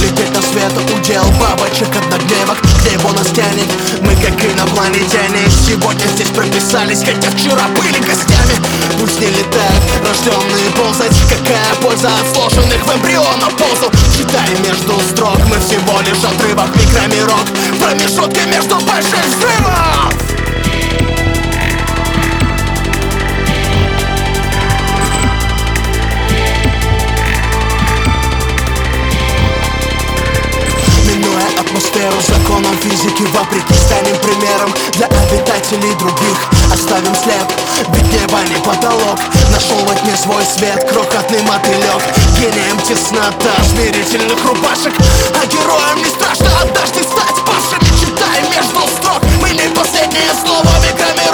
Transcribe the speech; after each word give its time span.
Лететь 0.00 0.32
на 0.34 0.42
свету 0.42 0.80
удел 0.94 1.24
бабочек 1.40 1.88
однодневок. 1.96 2.58
Где 2.80 2.92
его 2.94 3.10
нас 3.12 3.28
тянет, 3.28 3.70
мы 4.00 4.14
как 4.16 4.36
инопланетяне. 4.44 5.48
Сегодня 5.50 6.06
здесь 6.14 6.28
прописались, 6.28 7.04
хотя 7.04 7.30
вчера 7.30 7.68
были 7.76 7.98
гостями. 7.98 8.56
Пусть 9.00 9.20
не 9.20 9.28
летают, 9.28 9.82
рожденные 10.04 10.70
ползать. 10.76 11.16
Какая 11.28 11.74
польза 11.82 12.08
от 12.08 12.26
сложенных 12.34 12.84
в 12.86 12.96
эмбриона 12.96 13.48
ползу 13.58 13.90
Читай 14.16 14.50
между 14.64 14.94
строк, 15.10 15.38
мы 15.48 15.56
всего 15.60 16.00
лишь 16.00 16.24
отрывок 16.24 16.74
Микромирок, 16.76 17.46
промежутки 17.80 18.40
между 18.48 18.76
большим 18.86 19.35
законом 32.56 32.76
физики 32.78 33.22
Вопреки 33.32 33.74
станем 33.74 34.16
примером 34.16 34.72
для 34.92 35.06
обитателей 35.06 35.94
других 35.98 36.38
Оставим 36.72 37.14
след, 37.14 37.46
ведь 37.88 38.12
небо 38.12 38.38
не 38.48 38.56
потолок 38.64 39.18
Нашел 39.50 39.78
во 39.86 39.94
тьме 39.94 40.16
свой 40.16 40.44
свет, 40.44 40.88
крохотный 40.88 41.42
мотылек 41.42 42.02
Гением 42.38 42.78
теснота 42.80 43.54
смирительных 43.70 44.42
рубашек. 44.44 44.94
А 45.34 45.46
героям 45.46 45.98
не 45.98 46.06
страшно 46.06 46.48
однажды 46.62 47.02
стать 47.02 47.36
павшими 47.44 47.88
Читай 48.00 48.42
между 48.50 48.80
строк, 48.96 49.22
мы 49.40 49.50
не 49.50 49.68
последнее 49.74 50.32
слово 50.44 50.70
Микромирок, 50.84 51.25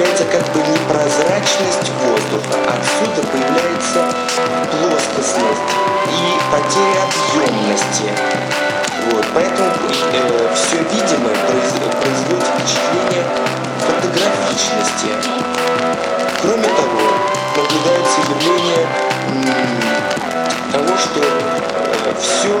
Появляется 0.00 0.24
как 0.32 0.42
бы 0.54 0.60
непрозрачность 0.60 1.92
воздуха. 2.00 2.56
Отсюда 2.72 3.20
появляется 3.28 4.08
плоскостность 4.72 5.72
и 6.08 6.40
потеря 6.50 7.04
объемности. 7.04 8.08
Вот, 9.12 9.26
поэтому 9.34 9.70
все 10.54 10.78
видимое 10.78 11.34
произ- 11.34 12.00
производит 12.00 12.48
впечатление 12.48 13.26
фотографичности. 13.86 15.10
Кроме 16.40 16.64
того, 16.64 17.04
наблюдается 17.58 18.20
явление 18.30 18.86
того, 20.72 20.96
что 20.96 21.20
все 22.18 22.58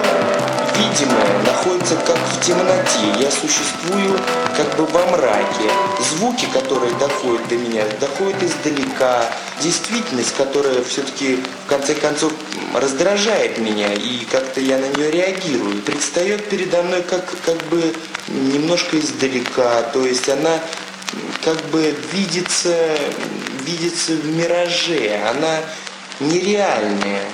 видимое 0.90 1.42
находится 1.44 1.96
как 1.96 2.16
в 2.16 2.44
темноте. 2.44 3.18
Я 3.18 3.30
существую 3.30 4.18
как 4.56 4.76
бы 4.76 4.86
во 4.86 5.06
мраке. 5.06 5.70
Звуки, 6.10 6.46
которые 6.52 6.92
доходят 6.94 7.46
до 7.48 7.56
меня, 7.56 7.84
доходят 8.00 8.42
издалека. 8.42 9.26
Действительность, 9.60 10.34
которая 10.36 10.82
все-таки 10.84 11.38
в 11.66 11.68
конце 11.68 11.94
концов 11.94 12.32
раздражает 12.74 13.58
меня, 13.58 13.92
и 13.92 14.24
как-то 14.30 14.60
я 14.60 14.78
на 14.78 14.86
нее 14.86 15.10
реагирую, 15.10 15.82
предстает 15.82 16.48
передо 16.48 16.82
мной 16.82 17.02
как, 17.02 17.24
как 17.44 17.56
бы 17.68 17.94
немножко 18.28 18.98
издалека. 18.98 19.82
То 19.92 20.04
есть 20.04 20.28
она 20.28 20.58
как 21.44 21.60
бы 21.70 21.94
видится, 22.12 22.74
видится 23.64 24.12
в 24.12 24.24
мираже. 24.26 25.20
Она 25.30 25.58
нереальная. 26.20 27.24